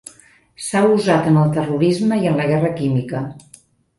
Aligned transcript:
S'ha 0.67 0.79
usat 0.93 1.27
en 1.33 1.37
el 1.41 1.51
terrorisme 1.59 2.19
i 2.23 2.31
en 2.31 2.41
la 2.41 2.47
guerra 2.53 2.75
química. 2.83 3.21